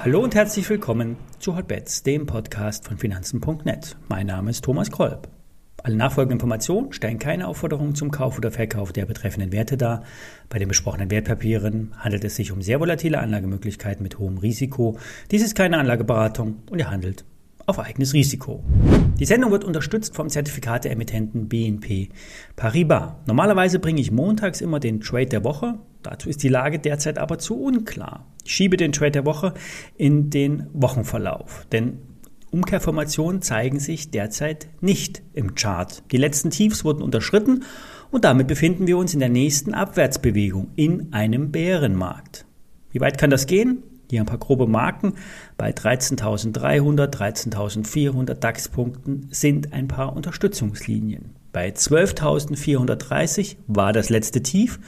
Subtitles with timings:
[0.00, 3.96] Hallo und herzlich willkommen zu Hotbets, dem Podcast von Finanzen.net.
[4.08, 5.28] Mein Name ist Thomas Kolb.
[5.82, 10.04] Alle nachfolgenden Informationen stellen keine Aufforderung zum Kauf oder Verkauf der betreffenden Werte dar.
[10.48, 14.98] Bei den besprochenen Wertpapieren handelt es sich um sehr volatile Anlagemöglichkeiten mit hohem Risiko.
[15.30, 17.24] Dies ist keine Anlageberatung und ihr handelt
[17.68, 18.64] auf eigenes Risiko.
[19.20, 22.08] Die Sendung wird unterstützt vom Zertifikateemittenten BNP
[22.56, 23.12] Paribas.
[23.26, 25.74] Normalerweise bringe ich montags immer den Trade der Woche.
[26.02, 28.26] Dazu ist die Lage derzeit aber zu unklar.
[28.44, 29.52] Ich schiebe den Trade der Woche
[29.98, 31.98] in den Wochenverlauf, denn
[32.50, 36.02] Umkehrformationen zeigen sich derzeit nicht im Chart.
[36.10, 37.64] Die letzten Tiefs wurden unterschritten
[38.10, 42.46] und damit befinden wir uns in der nächsten Abwärtsbewegung in einem Bärenmarkt.
[42.90, 43.82] Wie weit kann das gehen?
[44.10, 45.14] Hier ein paar grobe Marken.
[45.56, 51.34] Bei 13.300, 13.400 DAX-Punkten sind ein paar Unterstützungslinien.
[51.52, 54.78] Bei 12.430 war das letzte Tief.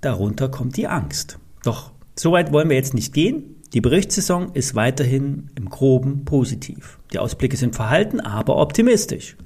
[0.00, 1.38] Darunter kommt die Angst.
[1.62, 3.56] Doch so weit wollen wir jetzt nicht gehen.
[3.72, 6.98] Die Berichtssaison ist weiterhin im groben positiv.
[7.12, 9.36] Die Ausblicke sind verhalten, aber optimistisch.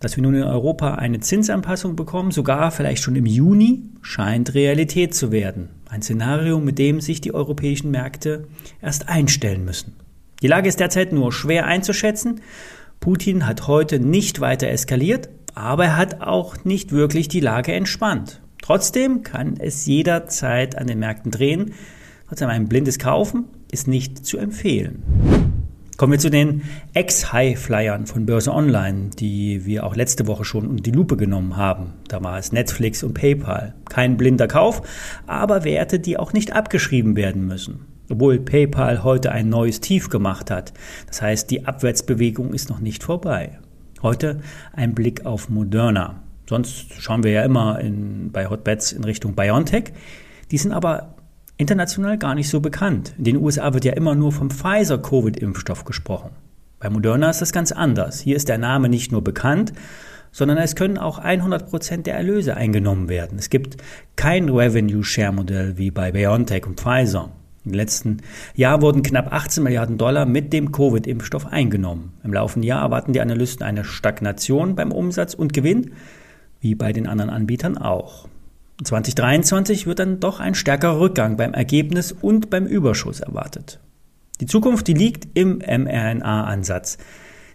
[0.00, 5.14] Dass wir nun in Europa eine Zinsanpassung bekommen, sogar vielleicht schon im Juni, scheint Realität
[5.14, 5.70] zu werden.
[5.94, 8.48] Ein Szenario, mit dem sich die europäischen Märkte
[8.82, 9.94] erst einstellen müssen.
[10.42, 12.40] Die Lage ist derzeit nur schwer einzuschätzen.
[12.98, 18.40] Putin hat heute nicht weiter eskaliert, aber er hat auch nicht wirklich die Lage entspannt.
[18.60, 21.74] Trotzdem kann es jederzeit an den Märkten drehen.
[22.26, 25.04] Trotzdem ein blindes Kaufen ist nicht zu empfehlen.
[25.96, 30.82] Kommen wir zu den Ex-High-Flyern von Börse Online, die wir auch letzte Woche schon unter
[30.82, 31.92] die Lupe genommen haben.
[32.08, 33.74] Da war es Netflix und PayPal.
[33.88, 34.82] Kein blinder Kauf,
[35.28, 37.86] aber Werte, die auch nicht abgeschrieben werden müssen.
[38.10, 40.72] Obwohl PayPal heute ein neues Tief gemacht hat.
[41.06, 43.60] Das heißt, die Abwärtsbewegung ist noch nicht vorbei.
[44.02, 44.40] Heute
[44.72, 46.24] ein Blick auf Moderna.
[46.48, 49.92] Sonst schauen wir ja immer in, bei Hotbets in Richtung BioNTech.
[50.50, 51.14] Die sind aber
[51.56, 53.14] international gar nicht so bekannt.
[53.18, 56.30] In den USA wird ja immer nur vom Pfizer-Covid-Impfstoff gesprochen.
[56.80, 58.20] Bei Moderna ist das ganz anders.
[58.20, 59.72] Hier ist der Name nicht nur bekannt,
[60.32, 63.38] sondern es können auch 100 Prozent der Erlöse eingenommen werden.
[63.38, 63.76] Es gibt
[64.16, 67.30] kein Revenue-Share-Modell wie bei BioNTech und Pfizer.
[67.64, 68.18] Im letzten
[68.54, 72.12] Jahr wurden knapp 18 Milliarden Dollar mit dem Covid-Impfstoff eingenommen.
[72.22, 75.92] Im laufenden Jahr erwarten die Analysten eine Stagnation beim Umsatz und Gewinn
[76.60, 78.28] wie bei den anderen Anbietern auch.
[78.82, 83.78] 2023 wird dann doch ein stärkerer Rückgang beim Ergebnis und beim Überschuss erwartet.
[84.40, 86.98] Die Zukunft, die liegt im mRNA-Ansatz.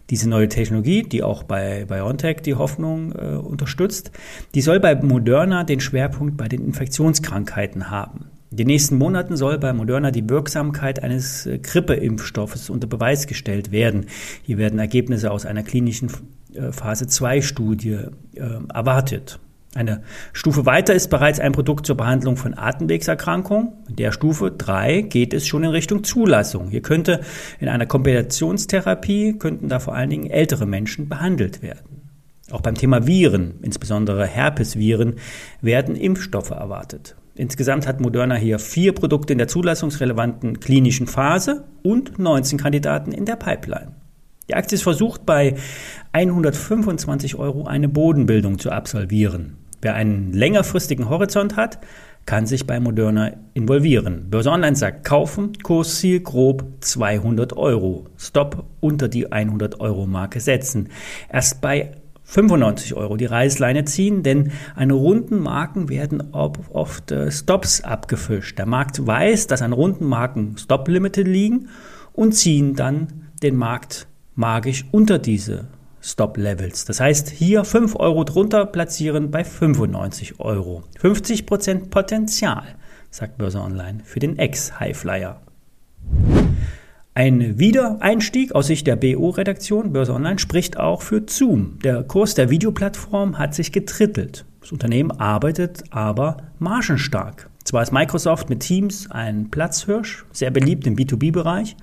[0.08, 4.10] Diese neue Technologie, die auch bei BioNTech die Hoffnung äh, unterstützt,
[4.54, 8.30] die soll bei Moderna den Schwerpunkt bei den Infektionskrankheiten haben.
[8.50, 13.70] In den nächsten Monaten soll bei Moderna die Wirksamkeit eines äh, Grippeimpfstoffes unter Beweis gestellt
[13.70, 14.06] werden.
[14.42, 16.10] Hier werden Ergebnisse aus einer klinischen
[16.54, 17.98] äh, Phase 2 Studie
[18.34, 18.40] äh,
[18.74, 19.38] erwartet.
[19.74, 23.72] Eine Stufe weiter ist bereits ein Produkt zur Behandlung von Atemwegserkrankungen.
[23.88, 26.70] In der Stufe 3 geht es schon in Richtung Zulassung.
[26.70, 27.20] Hier könnte
[27.60, 32.02] in einer Kombinationstherapie könnten da vor allen Dingen ältere Menschen behandelt werden.
[32.50, 35.14] Auch beim Thema Viren, insbesondere Herpesviren,
[35.60, 37.14] werden Impfstoffe erwartet.
[37.36, 43.24] Insgesamt hat Moderna hier vier Produkte in der zulassungsrelevanten klinischen Phase und 19 Kandidaten in
[43.24, 43.92] der Pipeline.
[44.48, 45.54] Die Aktie ist versucht, bei
[46.10, 49.59] 125 Euro eine Bodenbildung zu absolvieren.
[49.82, 51.78] Wer einen längerfristigen Horizont hat,
[52.26, 54.30] kann sich bei Moderna involvieren.
[54.30, 58.06] Börse Online sagt kaufen, Kursziel grob 200 Euro.
[58.16, 60.90] Stop unter die 100 Euro Marke setzen.
[61.32, 61.92] Erst bei
[62.24, 68.58] 95 Euro die Reißleine ziehen, denn an runden Marken werden oft äh, Stops abgefischt.
[68.58, 71.68] Der Markt weiß, dass an runden Marken Stop-Limite liegen
[72.12, 73.08] und ziehen dann
[73.42, 75.66] den Markt magisch unter diese
[76.00, 76.84] Stop-Levels.
[76.84, 80.84] Das heißt, hier 5 Euro drunter platzieren bei 95 Euro.
[81.00, 82.64] 50% Potenzial,
[83.10, 85.40] sagt Börse Online für den Ex-Highflyer.
[87.12, 91.78] Ein Wiedereinstieg aus Sicht der BO-Redaktion Börse Online spricht auch für Zoom.
[91.82, 94.44] Der Kurs der Videoplattform hat sich getrittelt.
[94.60, 97.50] Das Unternehmen arbeitet aber margenstark.
[97.64, 101.76] Zwar ist Microsoft mit Teams ein Platzhirsch, sehr beliebt im B2B-Bereich,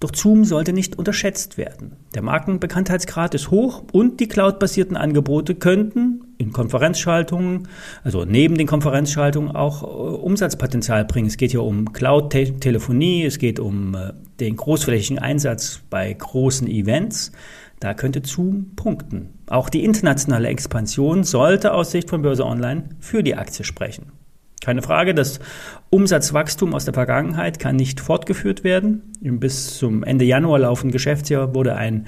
[0.00, 1.96] doch Zoom sollte nicht unterschätzt werden.
[2.14, 7.68] Der Markenbekanntheitsgrad ist hoch und die cloudbasierten Angebote könnten in Konferenzschaltungen,
[8.02, 11.28] also neben den Konferenzschaltungen auch äh, Umsatzpotenzial bringen.
[11.28, 17.32] Es geht hier um Cloud-Telefonie, es geht um äh, den großflächigen Einsatz bei großen Events.
[17.78, 19.34] Da könnte Zoom punkten.
[19.48, 24.12] Auch die internationale Expansion sollte aus Sicht von Börse Online für die Aktie sprechen.
[24.60, 25.40] Keine Frage, das
[25.88, 29.12] Umsatzwachstum aus der Vergangenheit kann nicht fortgeführt werden.
[29.22, 32.06] Im bis zum Ende Januar laufenden Geschäftsjahr wurde ein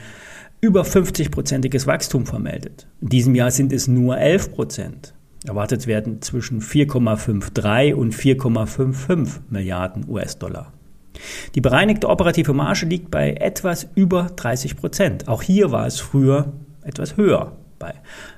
[0.60, 2.86] über 50-prozentiges Wachstum vermeldet.
[3.00, 5.14] In diesem Jahr sind es nur 11 Prozent.
[5.44, 10.72] Erwartet werden zwischen 4,53 und 4,55 Milliarden US-Dollar.
[11.54, 15.28] Die bereinigte operative Marge liegt bei etwas über 30 Prozent.
[15.28, 16.52] Auch hier war es früher
[16.82, 17.56] etwas höher.
[17.82, 17.94] Bei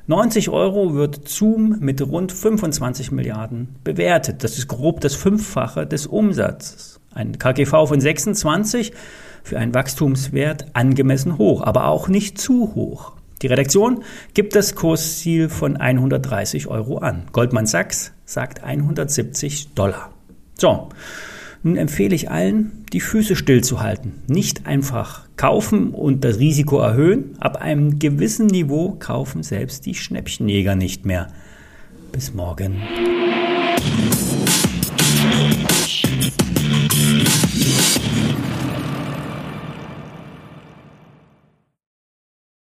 [0.07, 4.43] 90 Euro wird Zoom mit rund 25 Milliarden bewertet.
[4.43, 6.99] Das ist grob das Fünffache des Umsatzes.
[7.13, 8.95] Ein KGV von 26
[9.43, 13.13] für einen Wachstumswert angemessen hoch, aber auch nicht zu hoch.
[13.43, 14.03] Die Redaktion
[14.33, 17.25] gibt das Kursziel von 130 Euro an.
[17.33, 20.11] Goldman Sachs sagt 170 Dollar.
[20.57, 20.89] So,
[21.65, 24.13] nun empfehle ich allen, die Füße stillzuhalten.
[24.27, 27.37] Nicht einfach kaufen und das Risiko erhöhen.
[27.41, 31.29] Ab einem gewissen Niveau kaufen selbst die Schnäppchenjäger nicht mehr.
[32.13, 32.83] Bis morgen.